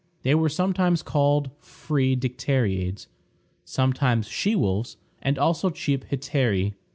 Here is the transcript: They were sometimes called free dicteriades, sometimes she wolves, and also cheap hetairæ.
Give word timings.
They 0.23 0.33
were 0.33 0.49
sometimes 0.49 1.03
called 1.03 1.51
free 1.59 2.15
dicteriades, 2.15 3.05
sometimes 3.63 4.27
she 4.27 4.55
wolves, 4.55 4.97
and 5.21 5.37
also 5.37 5.69
cheap 5.69 6.05
hetairæ. 6.09 6.73